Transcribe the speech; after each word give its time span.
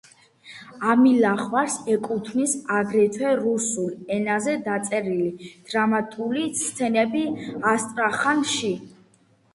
ამილახვარს 0.91 1.75
ეკუთვნის 1.95 2.55
აგრეთვე 2.77 3.35
რუსულ 3.41 3.93
ენაზე 4.17 4.57
დაწერილი 4.69 5.29
დრამატული 5.69 6.47
სცენები 6.63 7.23
„ასტრახანში“. 7.75 8.77